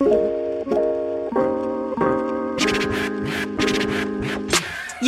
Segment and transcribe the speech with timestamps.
[0.00, 0.29] you.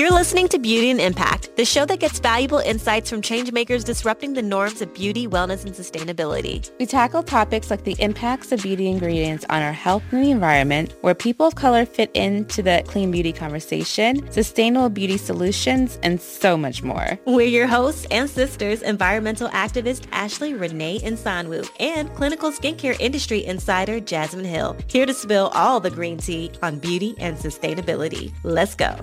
[0.02, 4.32] You're listening to Beauty and Impact, the show that gets valuable insights from changemakers disrupting
[4.32, 6.68] the norms of beauty, wellness, and sustainability.
[6.80, 10.92] We tackle topics like the impacts of beauty ingredients on our health and the environment,
[11.02, 16.56] where people of color fit into the clean beauty conversation, sustainable beauty solutions, and so
[16.56, 17.16] much more.
[17.24, 24.00] We're your hosts and sisters, environmental activist Ashley Renne Nsonwu and clinical skincare industry insider
[24.00, 28.32] Jasmine Hill, here to spill all the green tea on beauty and sustainability.
[28.42, 28.96] Let's go.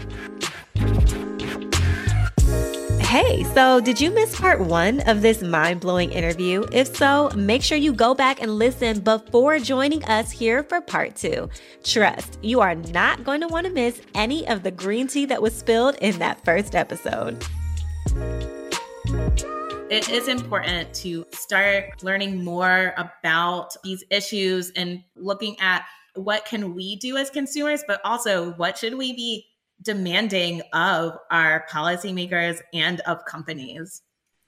[3.09, 6.63] Hey, so did you miss part one of this mind blowing interview?
[6.71, 11.15] If so, make sure you go back and listen before joining us here for part
[11.15, 11.49] two.
[11.83, 15.41] Trust, you are not going to want to miss any of the green tea that
[15.41, 17.43] was spilled in that first episode.
[19.89, 25.83] It is important to start learning more about these issues and looking at
[26.13, 29.47] what can we do as consumers, but also what should we be
[29.81, 34.01] demanding of our policymakers and of companies.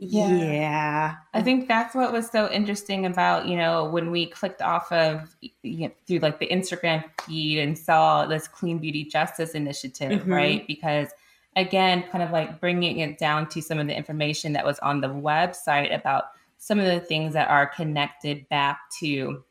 [0.03, 0.29] Yeah.
[0.29, 1.15] yeah.
[1.35, 5.35] I think that's what was so interesting about, you know, when we clicked off of
[5.61, 10.33] you know, through like the Instagram feed and saw this Clean Beauty Justice Initiative, mm-hmm.
[10.33, 10.67] right?
[10.67, 11.09] Because
[11.55, 15.01] again, kind of like bringing it down to some of the information that was on
[15.01, 16.25] the website about
[16.57, 19.43] some of the things that are connected back to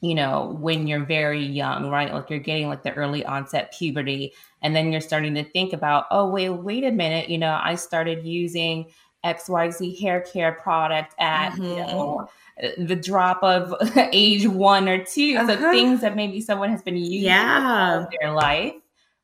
[0.00, 2.12] you know, when you're very young, right?
[2.12, 4.32] Like you're getting like the early onset puberty.
[4.62, 7.28] And then you're starting to think about, oh, wait, wait a minute.
[7.28, 8.86] You know, I started using
[9.24, 11.64] XYZ hair care product at, mm-hmm.
[11.64, 12.28] you know,
[12.78, 13.74] the drop of
[14.12, 15.46] age one or 2 uh-huh.
[15.46, 18.06] So things that maybe someone has been using yeah.
[18.20, 18.74] their life.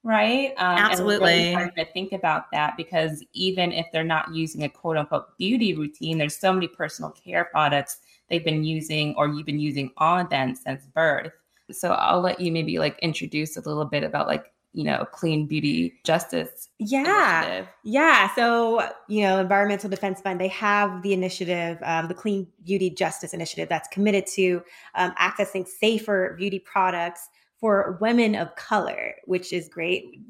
[0.02, 0.50] Right.
[0.58, 1.33] Um, Absolutely.
[1.33, 5.39] And really to think about that because even if they're not using a quote unquote
[5.39, 9.91] beauty routine, there's so many personal care products they've been using or you've been using
[9.98, 11.33] on them since birth.
[11.70, 15.47] So I'll let you maybe like introduce a little bit about like you know clean
[15.47, 17.69] beauty justice yeah initiative.
[17.84, 22.90] yeah so you know environmental defense fund they have the initiative um, the clean beauty
[22.90, 24.63] justice initiative that's committed to
[24.96, 27.29] um, accessing safer beauty products
[27.61, 30.20] for women of color which is great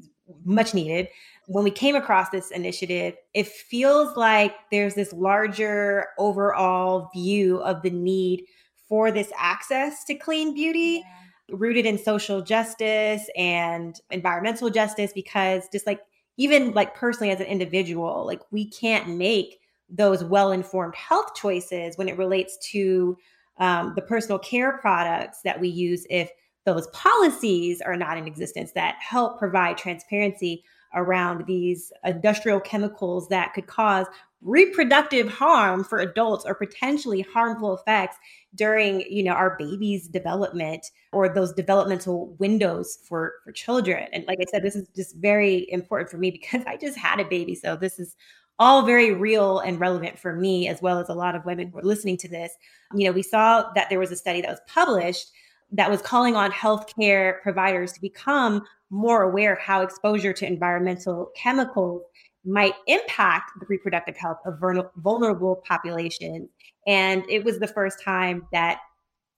[0.43, 1.07] much needed
[1.47, 7.81] when we came across this initiative, it feels like there's this larger overall view of
[7.81, 8.43] the need
[8.87, 11.03] for this access to clean beauty.
[11.03, 11.11] Yeah.
[11.51, 15.99] Rooted in social justice and environmental justice, because just like
[16.37, 21.99] even like personally as an individual, like we can't make those well informed health choices
[21.99, 23.15] when it relates to
[23.59, 26.31] um, the personal care products that we use if
[26.65, 30.63] those policies are not in existence that help provide transparency
[30.95, 34.07] around these industrial chemicals that could cause
[34.41, 38.15] reproductive harm for adults or potentially harmful effects
[38.53, 44.07] during you know our baby's development or those developmental windows for for children.
[44.13, 47.19] And like i said this is just very important for me because i just had
[47.19, 47.55] a baby.
[47.55, 48.15] So this is
[48.57, 51.79] all very real and relevant for me as well as a lot of women who
[51.79, 52.53] are listening to this.
[52.93, 55.31] You know we saw that there was a study that was published
[55.71, 61.31] that was calling on healthcare providers to become more aware of how exposure to environmental
[61.35, 62.01] chemicals
[62.45, 64.59] might impact the reproductive health of
[64.97, 66.47] vulnerable populations.
[66.85, 68.79] And it was the first time that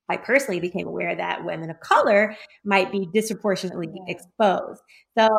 [0.10, 4.82] I personally became aware that women of color might be disproportionately exposed.
[5.18, 5.30] So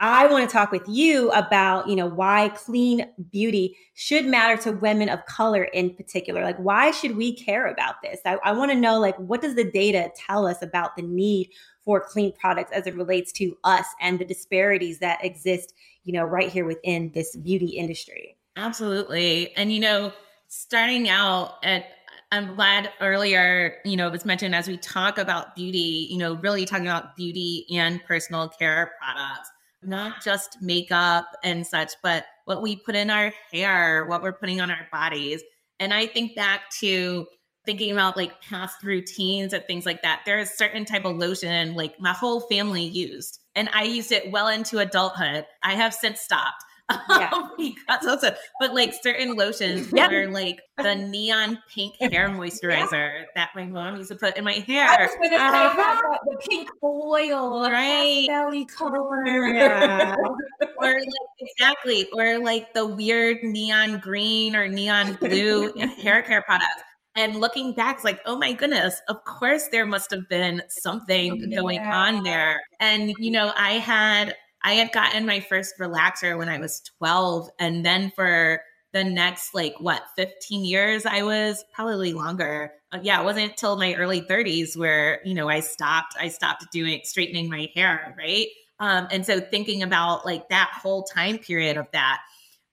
[0.00, 4.72] I want to talk with you about, you know, why clean beauty should matter to
[4.72, 6.42] women of color in particular.
[6.42, 8.20] Like, why should we care about this?
[8.24, 11.50] I, I want to know, like, what does the data tell us about the need
[11.84, 15.74] for clean products as it relates to us and the disparities that exist,
[16.04, 18.36] you know, right here within this beauty industry?
[18.56, 19.54] Absolutely.
[19.56, 20.12] And, you know,
[20.48, 21.86] starting out at
[22.32, 26.34] I'm glad earlier, you know, it was mentioned as we talk about beauty, you know,
[26.34, 29.50] really talking about beauty and personal care products,
[29.86, 34.60] not just makeup and such, but what we put in our hair, what we're putting
[34.60, 35.42] on our bodies.
[35.80, 37.26] And I think back to
[37.66, 40.22] thinking about like past routines and things like that.
[40.26, 44.30] There's a certain type of lotion like my whole family used, and I used it
[44.30, 45.46] well into adulthood.
[45.62, 47.30] I have since stopped yeah.
[47.58, 48.36] because it.
[48.60, 50.10] But like certain lotions yep.
[50.10, 53.24] were like the neon pink hair moisturizer yeah.
[53.34, 54.88] that my mom used to put in my hair.
[54.88, 55.72] I was gonna say ah.
[55.76, 58.26] that, the pink oil, right?
[58.28, 59.46] Belly color.
[59.46, 60.14] Yeah.
[60.78, 61.06] or like
[61.38, 65.72] exactly, or like the weird neon green or neon blue
[66.02, 66.82] hair care products.
[67.16, 71.36] And looking back, it's like, oh my goodness, of course there must have been something
[71.36, 71.56] yeah.
[71.56, 72.60] going on there.
[72.80, 74.34] And, you know, I had
[74.64, 77.50] I had gotten my first relaxer when I was 12.
[77.60, 78.60] And then for
[78.94, 83.76] the next like what 15 years i was probably longer uh, yeah it wasn't until
[83.76, 88.46] my early 30s where you know i stopped i stopped doing straightening my hair right
[88.80, 92.20] um, and so thinking about like that whole time period of that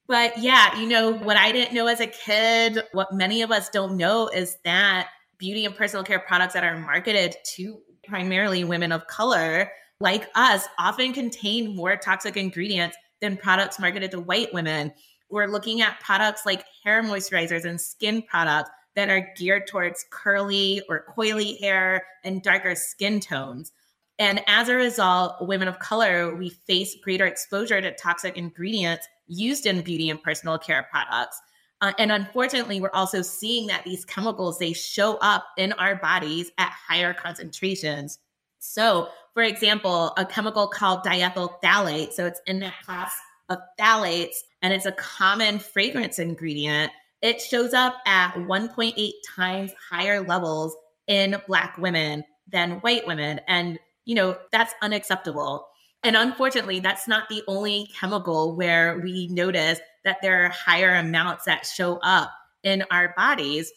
[0.07, 3.69] but yeah you know what i didn't know as a kid what many of us
[3.69, 5.09] don't know is that
[5.39, 9.71] beauty and personal care products that are marketed to primarily women of color
[10.01, 14.91] like us often contain more toxic ingredients than products marketed to white women
[15.31, 20.81] we're looking at products like hair moisturizers and skin products that are geared towards curly
[20.89, 23.71] or coily hair and darker skin tones.
[24.19, 29.65] And as a result, women of color, we face greater exposure to toxic ingredients used
[29.65, 31.41] in beauty and personal care products.
[31.79, 36.51] Uh, and unfortunately, we're also seeing that these chemicals, they show up in our bodies
[36.59, 38.19] at higher concentrations.
[38.59, 43.13] So, for example, a chemical called diethyl phthalate, so it's in that class
[43.49, 46.91] of phthalates, and it's a common fragrance ingredient,
[47.21, 50.75] it shows up at 1.8 times higher levels
[51.07, 53.39] in Black women than white women.
[53.47, 55.67] And, you know, that's unacceptable.
[56.03, 61.45] And unfortunately, that's not the only chemical where we notice that there are higher amounts
[61.45, 62.31] that show up
[62.63, 63.71] in our bodies.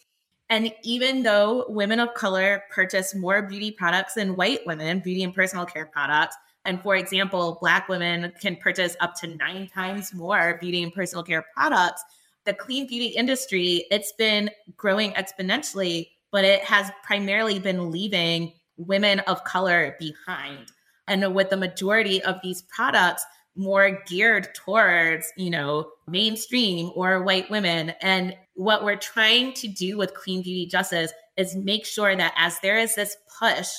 [0.49, 5.33] And even though women of color purchase more beauty products than white women, beauty and
[5.33, 10.57] personal care products, and for example, Black women can purchase up to nine times more
[10.59, 12.03] beauty and personal care products.
[12.45, 19.19] The clean beauty industry, it's been growing exponentially, but it has primarily been leaving women
[19.21, 20.67] of color behind.
[21.07, 27.49] And with the majority of these products more geared towards, you know, mainstream or white
[27.49, 27.93] women.
[28.01, 32.59] And what we're trying to do with Clean Beauty Justice is make sure that as
[32.59, 33.69] there is this push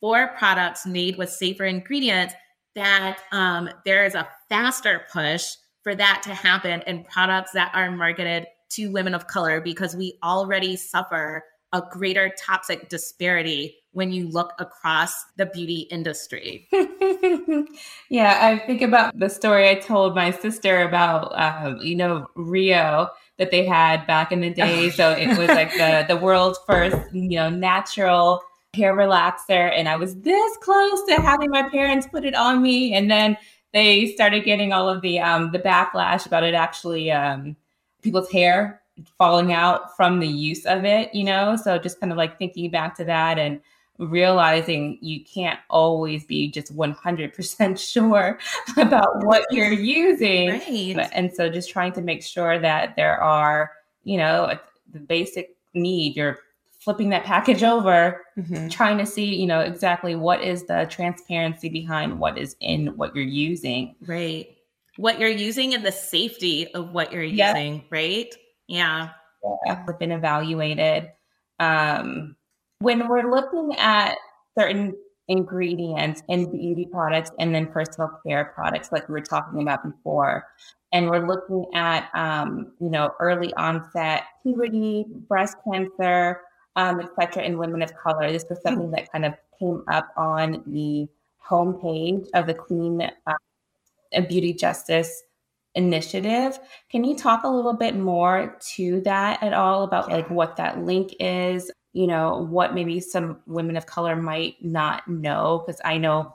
[0.00, 2.34] for products made with safer ingredients,
[2.74, 7.90] that um, there is a faster push for that to happen in products that are
[7.90, 11.42] marketed to women of color because we already suffer
[11.72, 16.68] a greater toxic disparity when you look across the beauty industry.
[18.08, 23.10] yeah, I think about the story I told my sister about, um, you know, Rio
[23.38, 24.88] that they had back in the day.
[24.98, 28.40] so it was like the the world's first, you know, natural
[28.74, 32.94] hair relaxer and I was this close to having my parents put it on me
[32.94, 33.36] and then
[33.72, 37.56] they started getting all of the um the backlash about it actually um
[38.02, 38.82] people's hair
[39.16, 41.56] falling out from the use of it, you know?
[41.56, 43.60] So just kind of like thinking back to that and
[43.98, 48.38] realizing you can't always be just 100% sure
[48.76, 50.50] about what you're using.
[50.50, 51.08] Right.
[51.12, 53.72] And so just trying to make sure that there are,
[54.04, 54.56] you know,
[54.92, 56.38] the basic need, you're
[56.78, 58.68] flipping that package over, mm-hmm.
[58.68, 63.14] trying to see, you know, exactly what is the transparency behind what is in what
[63.14, 63.96] you're using.
[64.06, 64.56] Right.
[64.96, 68.32] What you're using and the safety of what you're using, right?
[68.68, 69.10] Yeah.
[69.66, 71.12] Yeah, been evaluated.
[71.60, 72.36] Um,
[72.80, 74.16] when we're looking at
[74.56, 74.94] certain
[75.28, 80.46] ingredients in beauty products and then personal care products, like we were talking about before,
[80.92, 86.40] and we're looking at, um, you know, early onset puberty, breast cancer,
[86.76, 88.30] um, etc., in women of color.
[88.30, 91.08] This was something that kind of came up on the
[91.44, 95.24] homepage of the Clean uh, Beauty Justice
[95.74, 96.58] initiative.
[96.90, 100.84] Can you talk a little bit more to that at all about like what that
[100.84, 101.70] link is?
[101.98, 105.64] You know, what maybe some women of color might not know?
[105.66, 106.32] Because I know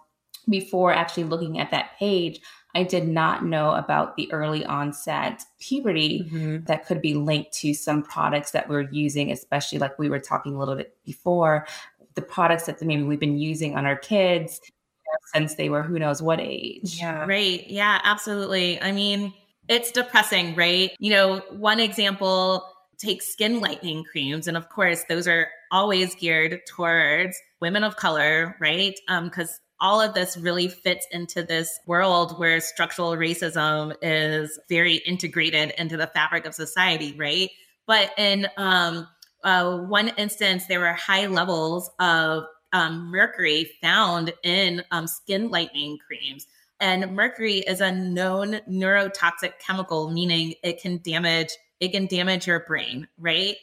[0.50, 2.42] before actually looking at that page,
[2.76, 6.66] I did not know about the early onset puberty mm-hmm.
[6.66, 10.54] that could be linked to some products that we're using, especially like we were talking
[10.54, 11.66] a little bit before,
[12.16, 14.60] the products that maybe we've been using on our kids
[15.34, 17.00] since they were who knows what age.
[17.00, 17.26] Yeah.
[17.26, 17.66] Right.
[17.70, 18.82] Yeah, absolutely.
[18.82, 19.34] I mean,
[19.70, 20.92] it's depressing, right?
[21.00, 26.60] You know, one example take skin lightening creams and of course those are always geared
[26.68, 32.40] towards women of color right um because all of this really fits into this world
[32.40, 37.50] where structural racism is very integrated into the fabric of society, right?
[37.86, 39.10] But in um,
[39.44, 45.98] uh, one instance, there were high levels of um, mercury found in um, skin lightening
[46.08, 46.48] creams.
[46.80, 51.50] And mercury is a known neurotoxic chemical, meaning it can damage
[51.80, 53.56] it can damage your brain, right?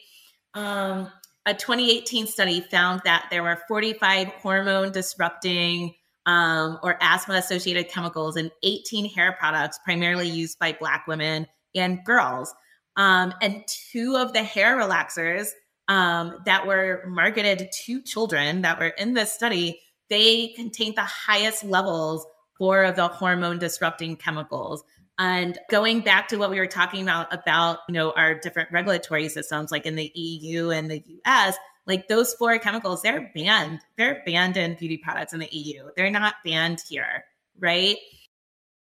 [0.53, 1.11] Um,
[1.45, 8.37] a 2018 study found that there were 45 hormone disrupting um, or asthma associated chemicals
[8.37, 12.53] in 18 hair products, primarily used by Black women and girls.
[12.95, 15.47] Um, and two of the hair relaxers
[15.87, 21.63] um, that were marketed to children that were in this study, they contained the highest
[21.63, 22.25] levels
[22.57, 24.83] for the hormone disrupting chemicals.
[25.19, 29.29] And going back to what we were talking about about, you know, our different regulatory
[29.29, 33.81] systems like in the EU and the US, like those four chemicals, they're banned.
[33.97, 35.89] They're banned in beauty products in the EU.
[35.95, 37.25] They're not banned here,
[37.59, 37.97] right?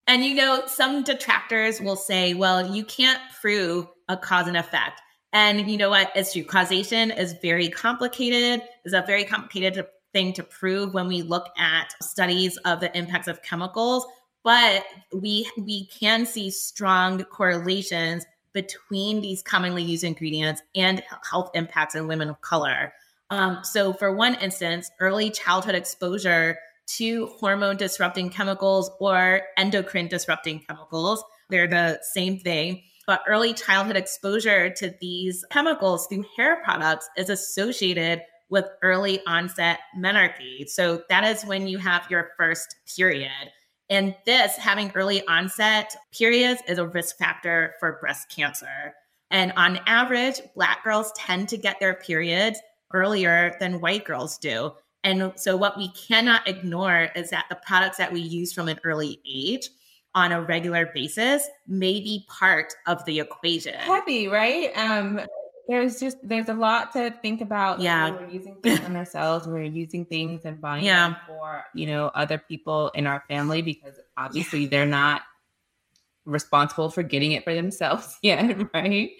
[0.07, 5.01] And you know, some detractors will say, well, you can't prove a cause and effect.
[5.33, 6.11] And you know what?
[6.15, 6.43] It's true.
[6.43, 11.93] Causation is very complicated, is a very complicated thing to prove when we look at
[12.01, 14.05] studies of the impacts of chemicals.
[14.43, 21.95] But we we can see strong correlations between these commonly used ingredients and health impacts
[21.95, 22.93] in women of color.
[23.29, 26.57] Um, so, for one instance, early childhood exposure
[26.97, 32.81] to hormone disrupting chemicals or endocrine disrupting chemicals, they're the same thing.
[33.05, 39.79] But early childhood exposure to these chemicals through hair products is associated with early onset
[39.97, 40.67] menarche.
[40.67, 43.51] So, that is when you have your first period.
[43.89, 48.93] And this, having early onset periods, is a risk factor for breast cancer.
[49.31, 52.59] And on average, Black girls tend to get their periods
[52.93, 54.71] earlier than white girls do.
[55.03, 58.79] And so, what we cannot ignore is that the products that we use from an
[58.83, 59.69] early age
[60.15, 63.75] on a regular basis may be part of the equation.
[63.75, 64.75] Happy, right?
[64.75, 65.21] Um,
[65.69, 67.79] there's just there's a lot to think about.
[67.79, 69.47] Yeah, we're using things on ourselves.
[69.47, 71.09] We're using things and buying yeah.
[71.09, 74.69] them for you know other people in our family because obviously yeah.
[74.69, 75.21] they're not
[76.25, 79.11] responsible for getting it for themselves yet, right?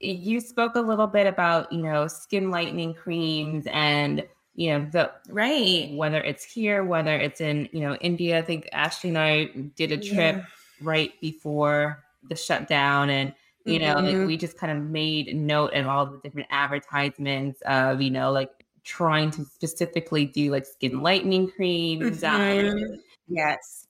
[0.00, 5.10] You spoke a little bit about you know skin lightening creams and you know the
[5.30, 9.46] right whether it's here whether it's in you know india i think ashley and i
[9.74, 10.44] did a trip yeah.
[10.80, 14.18] right before the shutdown and you know mm-hmm.
[14.18, 18.30] like we just kind of made note of all the different advertisements of you know
[18.30, 18.50] like
[18.84, 22.94] trying to specifically do like skin lightening creams mm-hmm.
[23.28, 23.86] yes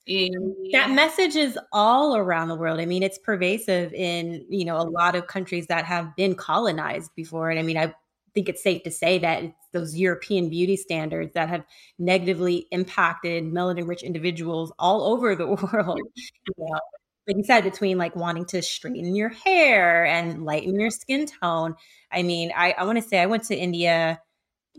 [0.73, 4.87] that message is all around the world i mean it's pervasive in you know a
[4.88, 7.93] lot of countries that have been colonized before and i mean i
[8.35, 11.64] think it's safe to say that it's those european beauty standards that have
[11.99, 16.78] negatively impacted melanin rich individuals all over the world you know
[17.26, 21.75] like you said, between like wanting to straighten your hair and lighten your skin tone.
[22.12, 24.21] I mean, I, I want to say I went to India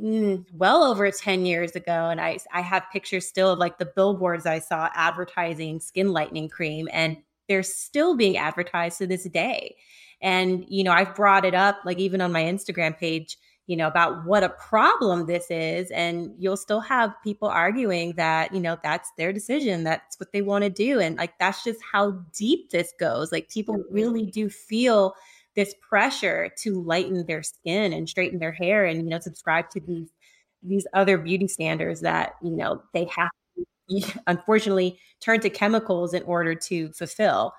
[0.02, 3.86] mm, well over 10 years ago, and I, I have pictures still of like the
[3.96, 9.75] billboards I saw advertising skin lightening cream, and they're still being advertised to this day.
[10.22, 13.38] And, you know, I've brought it up like even on my Instagram page
[13.68, 15.90] you know, about what a problem this is.
[15.92, 19.84] And you'll still have people arguing that, you know, that's their decision.
[19.84, 21.00] That's what they want to do.
[21.00, 23.32] And like, that's just how deep this goes.
[23.32, 23.94] Like, people mm-hmm.
[23.94, 25.16] really do feel
[25.56, 29.80] this pressure to lighten their skin and straighten their hair and, you know, subscribe to
[29.80, 30.10] these,
[30.62, 33.32] these other beauty standards that, you know, they have
[33.90, 37.54] to, unfortunately turn to chemicals in order to fulfill.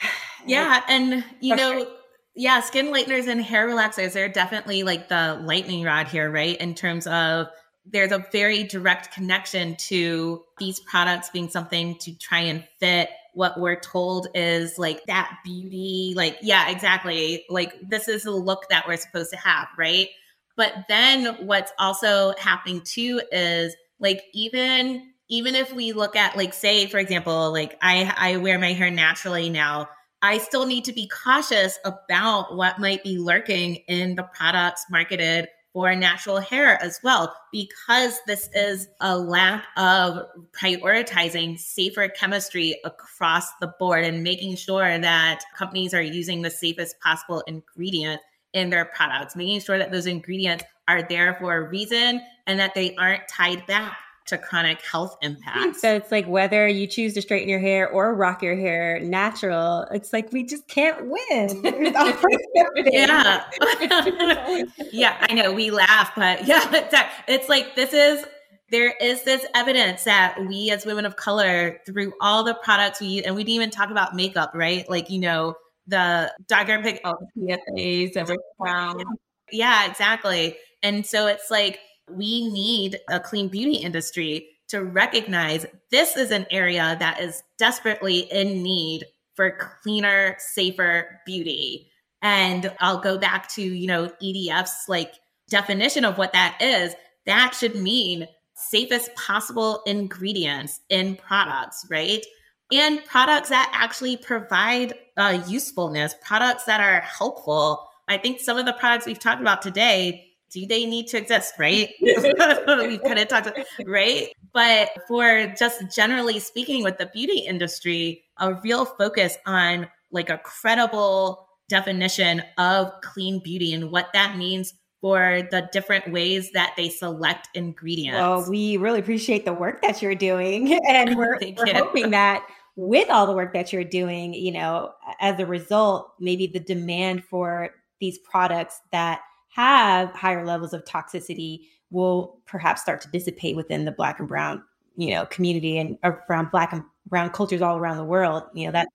[0.46, 0.82] Yeah.
[0.88, 1.86] And, you know,
[2.34, 6.56] yeah, skin lighteners and hair relaxers, they're definitely like the lightning rod here, right?
[6.58, 7.48] In terms of
[7.84, 13.58] there's a very direct connection to these products being something to try and fit what
[13.58, 17.44] we're told is like that beauty, like, yeah, exactly.
[17.48, 20.08] Like, this is the look that we're supposed to have, right?
[20.56, 26.52] But then what's also happening too is like, even even if we look at like
[26.52, 29.88] say for example like i i wear my hair naturally now
[30.22, 35.48] I still need to be cautious about what might be lurking in the products marketed
[35.72, 43.54] for natural hair as well, because this is a lack of prioritizing safer chemistry across
[43.60, 48.20] the board and making sure that companies are using the safest possible ingredient
[48.52, 52.74] in their products, making sure that those ingredients are there for a reason and that
[52.74, 53.96] they aren't tied back
[54.30, 55.80] to chronic health impacts.
[55.80, 59.82] So it's like whether you choose to straighten your hair or rock your hair natural,
[59.92, 61.60] it's like we just can't win.
[62.92, 63.44] yeah.
[64.92, 66.94] yeah, I know we laugh, but yeah, it's,
[67.28, 68.24] it's like this is
[68.70, 73.08] there is this evidence that we as women of color through all the products we
[73.08, 74.88] use, and we didn't even talk about makeup, right?
[74.88, 75.56] Like, you know,
[75.86, 79.02] the darker pick oh, PFAs, crown.
[79.50, 80.56] Yeah, exactly.
[80.82, 81.80] And so it's like
[82.14, 88.20] we need a clean beauty industry to recognize this is an area that is desperately
[88.32, 91.90] in need for cleaner, safer beauty.
[92.22, 95.14] And I'll go back to, you know, EDF's like
[95.48, 96.94] definition of what that is.
[97.26, 102.24] That should mean safest possible ingredients in products, right?
[102.72, 107.88] And products that actually provide uh, usefulness, products that are helpful.
[108.08, 111.54] I think some of the products we've talked about today do they need to exist,
[111.58, 111.90] right?
[112.00, 113.50] we kind of talked,
[113.86, 114.28] right?
[114.52, 120.38] But for just generally speaking with the beauty industry, a real focus on like a
[120.38, 126.88] credible definition of clean beauty and what that means for the different ways that they
[126.88, 128.18] select ingredients.
[128.18, 130.78] Well, we really appreciate the work that you're doing.
[130.88, 135.38] And we're, we're hoping that with all the work that you're doing, you know, as
[135.38, 142.40] a result, maybe the demand for these products that have higher levels of toxicity will
[142.46, 144.62] perhaps start to dissipate within the black and brown,
[144.96, 148.44] you know, community and around black and brown cultures all around the world.
[148.54, 148.88] You know, that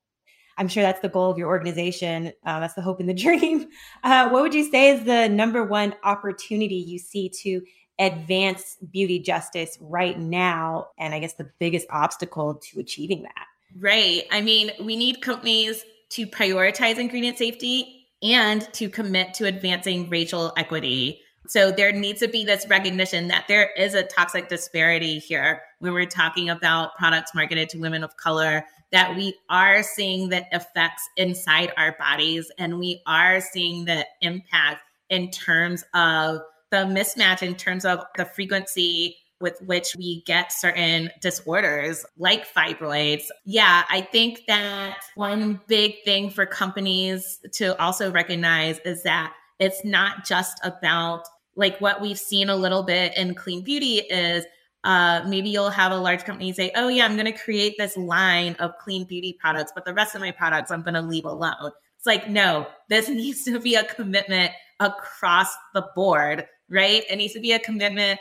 [0.58, 2.32] I'm sure that's the goal of your organization.
[2.46, 3.68] Uh, that's the hope and the dream.
[4.04, 7.62] Uh, what would you say is the number one opportunity you see to
[8.00, 10.88] advance beauty justice right now?
[10.98, 13.46] And I guess the biggest obstacle to achieving that?
[13.78, 14.24] Right.
[14.32, 20.54] I mean, we need companies to prioritize ingredient safety and to commit to advancing racial
[20.58, 21.22] equity.
[21.48, 25.94] So there needs to be this recognition that there is a toxic disparity here when
[25.94, 31.08] we're talking about products marketed to women of color, that we are seeing the effects
[31.18, 34.80] inside our bodies and we are seeing the impact
[35.10, 36.40] in terms of
[36.72, 43.26] the mismatch in terms of the frequency with which we get certain disorders like fibroids.
[43.46, 49.84] Yeah, I think that one big thing for companies to also recognize is that it's
[49.84, 54.46] not just about like what we've seen a little bit in clean beauty is
[54.86, 57.98] uh, maybe you'll have a large company say, oh, yeah, I'm going to create this
[57.98, 61.26] line of clean beauty products, but the rest of my products I'm going to leave
[61.26, 61.72] alone.
[61.98, 67.04] It's like, no, this needs to be a commitment across the board, right?
[67.10, 68.20] It needs to be a commitment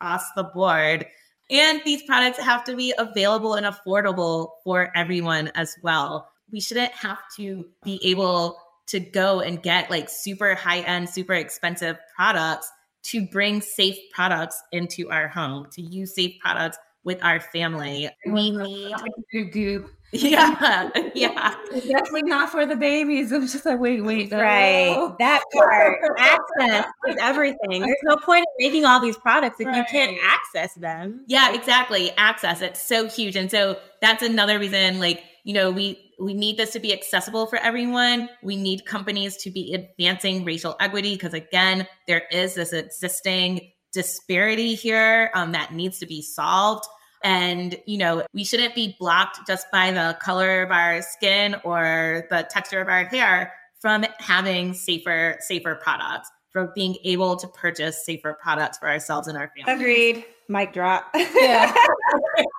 [0.00, 1.06] across the board.
[1.50, 6.28] And these products have to be available and affordable for everyone as well.
[6.50, 11.34] We shouldn't have to be able to go and get like super high end, super
[11.34, 12.70] expensive products
[13.04, 16.78] to bring safe products into our home, to use safe products
[17.08, 18.06] with our family.
[18.26, 19.90] We need to do goop.
[20.12, 21.54] Yeah, yeah.
[21.72, 23.32] Definitely not for the babies.
[23.32, 24.40] I'm just like, wait, wait, no.
[24.40, 25.14] right?
[25.18, 27.80] That part, access is everything.
[27.80, 29.76] There's no point in making all these products if right.
[29.78, 31.24] you can't access them.
[31.28, 32.10] Yeah, exactly.
[32.18, 32.60] Access.
[32.60, 35.00] It's so huge, and so that's another reason.
[35.00, 38.28] Like, you know, we we need this to be accessible for everyone.
[38.42, 44.74] We need companies to be advancing racial equity because, again, there is this existing disparity
[44.74, 46.84] here um, that needs to be solved.
[47.24, 52.26] And, you know, we shouldn't be blocked just by the color of our skin or
[52.30, 58.04] the texture of our hair from having safer, safer products, from being able to purchase
[58.04, 59.80] safer products for ourselves and our families.
[59.80, 60.24] Agreed.
[60.48, 61.10] Mic drop.
[61.14, 61.74] Yeah.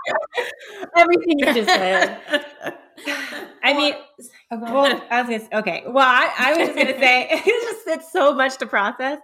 [0.96, 2.20] Everything you just said.
[3.64, 3.94] I mean,
[4.52, 5.84] well, I was gonna okay.
[5.88, 9.20] Well, I, I was just gonna say it's just it's so much to process.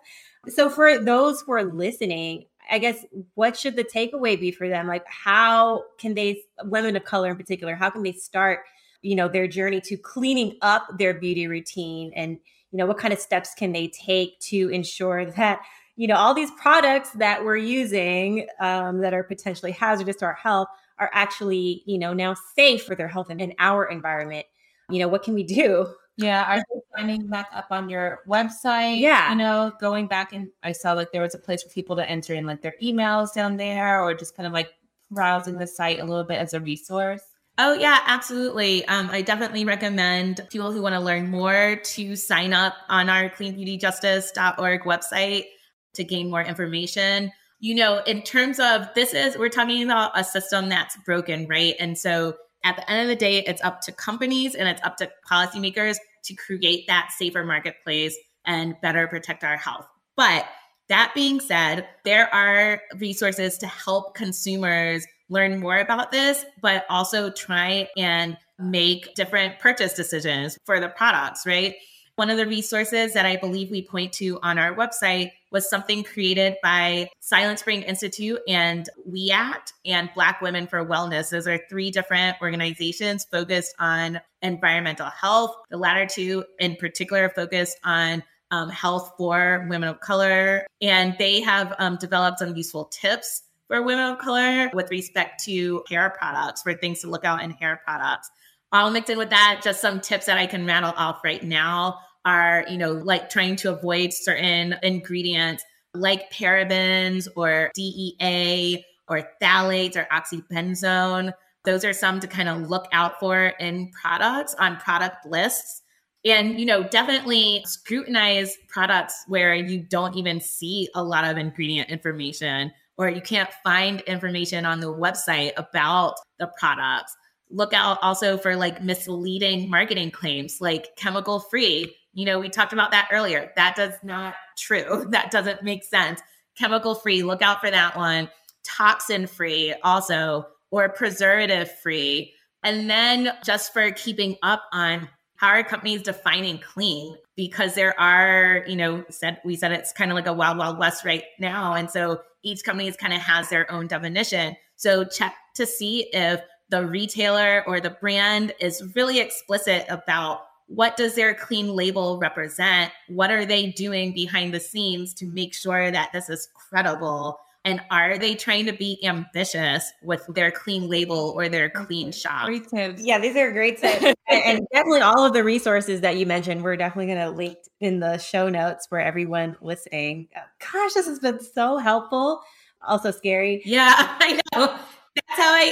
[0.48, 4.88] So for those who are listening, I guess what should the takeaway be for them?
[4.88, 8.60] Like, how can they, women of color in particular, how can they start,
[9.02, 12.12] you know, their journey to cleaning up their beauty routine?
[12.16, 12.40] And,
[12.72, 15.62] you know, what kind of steps can they take to ensure that,
[15.96, 20.34] you know, all these products that we're using um, that are potentially hazardous to our
[20.34, 20.68] health
[21.00, 24.46] are actually, you know, now safe for their health and in our environment?
[24.90, 25.88] You know, what can we do?
[26.18, 29.00] Yeah, are you signing back up on your website?
[29.00, 29.32] Yeah.
[29.32, 32.10] You know, going back and I saw like there was a place for people to
[32.10, 34.70] enter in like their emails down there or just kind of like
[35.12, 37.22] browsing the site a little bit as a resource.
[37.58, 38.86] Oh yeah, absolutely.
[38.88, 43.30] Um, I definitely recommend people who want to learn more to sign up on our
[43.30, 45.46] cleanbeautyjustice.org website
[45.94, 47.32] to gain more information.
[47.60, 51.76] You know, in terms of this is we're talking about a system that's broken, right?
[51.80, 54.98] And so at the end of the day, it's up to companies and it's up
[54.98, 59.86] to policymakers to create that safer marketplace and better protect our health.
[60.18, 60.46] But
[60.90, 67.30] that being said, there are resources to help consumers learn more about this, but also
[67.30, 71.76] try and make different purchase decisions for the products, right?
[72.16, 76.04] One of the resources that I believe we point to on our website was something
[76.04, 81.30] created by Silent Spring Institute and We Act and Black Women for Wellness.
[81.30, 85.56] Those are three different organizations focused on environmental health.
[85.70, 90.68] The latter two, in particular, focused on um, health for women of color.
[90.82, 95.86] And they have um, developed some useful tips for women of color with respect to
[95.90, 98.30] hair products, for things to look out in hair products.
[98.74, 102.00] I'll mix in with that just some tips that I can rattle off right now
[102.26, 109.96] are, you know, like trying to avoid certain ingredients like parabens or DEA or phthalates
[109.96, 111.34] or oxybenzone.
[111.64, 115.82] Those are some to kind of look out for in products on product lists.
[116.24, 121.90] And, you know, definitely scrutinize products where you don't even see a lot of ingredient
[121.90, 127.16] information or you can't find information on the website about the products.
[127.52, 131.96] Look out also for like misleading marketing claims like chemical free.
[132.16, 133.52] You know, we talked about that earlier.
[133.56, 135.06] That does not true.
[135.10, 136.22] That doesn't make sense.
[136.58, 138.30] Chemical free, look out for that one.
[138.64, 142.34] Toxin free also or preservative free.
[142.64, 147.16] And then just for keeping up on how are companies defining clean?
[147.36, 150.80] Because there are, you know, said we said it's kind of like a wild, wild
[150.80, 151.74] west right now.
[151.74, 154.56] And so each company kind of has their own definition.
[154.78, 160.98] So check to see if the retailer or the brand is really explicit about what
[160.98, 162.92] does their clean label represent?
[163.08, 167.40] What are they doing behind the scenes to make sure that this is credible?
[167.64, 172.46] And are they trying to be ambitious with their clean label or their clean shop?
[172.46, 173.02] Great tips.
[173.04, 174.04] Yeah, these are great tips.
[174.04, 177.58] and, and definitely all of the resources that you mentioned, we're definitely going to link
[177.80, 180.28] in the show notes for everyone listening.
[180.60, 182.42] Gosh, this has been so helpful.
[182.88, 183.64] Also scary.
[183.66, 184.85] Yeah, I know that's how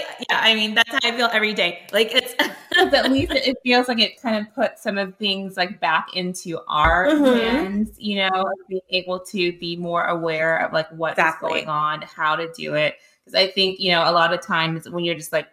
[0.02, 1.82] I yeah, I mean that's how I feel every day.
[1.92, 2.34] Like it's
[2.76, 6.16] but at least it, feels like it kind of puts some of things like back
[6.16, 7.40] into our mm-hmm.
[7.40, 11.50] hands, you know, being able to be more aware of like what's exactly.
[11.50, 12.96] going on, how to do it.
[13.24, 15.48] Because I think, you know, a lot of times when you're just like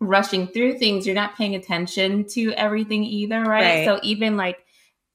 [0.00, 3.62] rushing through things, you're not paying attention to everything either, right?
[3.62, 3.84] right.
[3.84, 4.58] So even like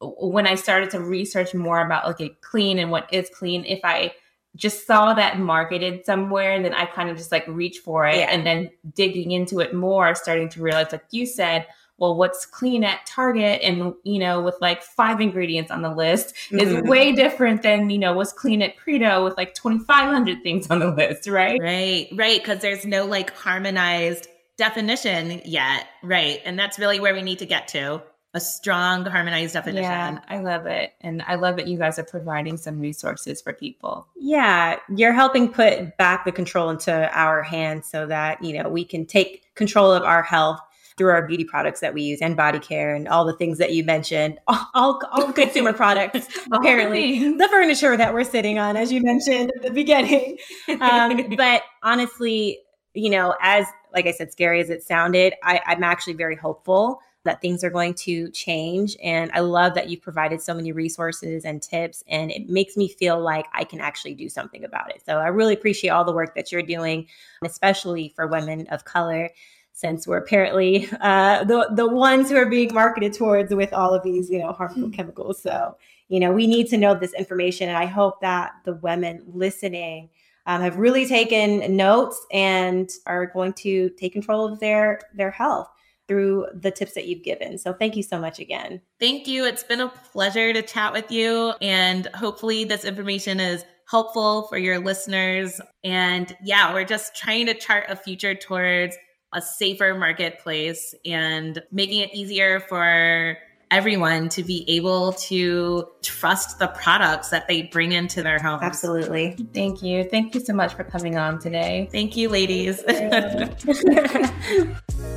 [0.02, 3.80] when I started to research more about like a clean and what is clean, if
[3.84, 4.14] I
[4.58, 8.18] just saw that marketed somewhere and then I kind of just like reach for it
[8.18, 8.30] yeah.
[8.30, 11.68] and then digging into it more, starting to realize, like you said,
[11.98, 16.36] well, what's clean at Target and, you know, with like five ingredients on the list
[16.52, 16.60] mm-hmm.
[16.60, 20.80] is way different than, you know, what's clean at Credo with like 2,500 things on
[20.80, 21.60] the list, right?
[21.60, 22.44] Right, right.
[22.44, 25.88] Cause there's no like harmonized definition yet.
[26.04, 26.42] Right.
[26.46, 28.02] And that's really where we need to get to
[28.34, 29.84] a strong harmonized definition.
[29.84, 30.94] Yeah, I love it.
[31.02, 34.08] And I love that you guys are providing some resources for people.
[34.16, 38.86] Yeah, you're helping put back the control into our hands so that, you know, we
[38.86, 40.60] can take control of our health
[40.98, 43.72] through our beauty products that we use and body care and all the things that
[43.72, 48.92] you mentioned, all, all, all consumer products, apparently, the furniture that we're sitting on, as
[48.92, 50.38] you mentioned at the beginning.
[50.82, 52.60] Um, but honestly,
[52.94, 57.00] you know, as like I said, scary as it sounded, I, I'm actually very hopeful
[57.28, 58.98] that things are going to change.
[59.04, 62.88] And I love that you've provided so many resources and tips, and it makes me
[62.88, 65.04] feel like I can actually do something about it.
[65.06, 67.08] So I really appreciate all the work that you're doing,
[67.44, 69.30] especially for women of color.
[69.74, 74.02] Since we're apparently uh, the the ones who are being marketed towards with all of
[74.02, 74.92] these, you know, harmful hmm.
[74.92, 75.40] chemicals.
[75.40, 79.22] So, you know, we need to know this information, and I hope that the women
[79.28, 80.10] listening
[80.48, 85.70] um, have really taken notes and are going to take control of their their health
[86.08, 87.58] through the tips that you've given.
[87.58, 88.82] So thank you so much again.
[89.00, 89.46] Thank you.
[89.46, 91.54] It's been a pleasure to chat with you.
[91.62, 95.60] And hopefully, this information is helpful for your listeners.
[95.84, 98.98] And yeah, we're just trying to chart a future towards
[99.34, 103.38] a safer marketplace and making it easier for
[103.70, 108.60] everyone to be able to trust the products that they bring into their home.
[108.62, 109.36] Absolutely.
[109.54, 110.06] Thank you.
[110.06, 111.90] Thank you so much for coming on today.
[111.92, 112.82] Thank you, ladies.
[112.88, 115.10] All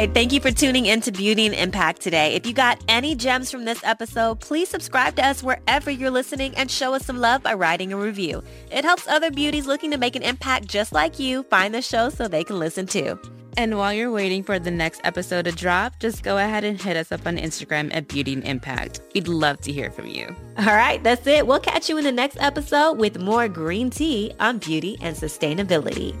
[0.00, 0.12] right.
[0.12, 2.34] Thank you for tuning in to Beauty and Impact today.
[2.34, 6.54] If you got any gems from this episode, please subscribe to us wherever you're listening
[6.56, 8.42] and show us some love by writing a review.
[8.70, 12.10] It helps other beauties looking to make an impact just like you find the show
[12.10, 13.18] so they can listen too.
[13.56, 16.98] And while you're waiting for the next episode to drop, just go ahead and hit
[16.98, 19.00] us up on Instagram at Beauty and Impact.
[19.14, 20.26] We'd love to hear from you.
[20.58, 21.46] All right, that's it.
[21.46, 26.14] We'll catch you in the next episode with more green tea on beauty and sustainability.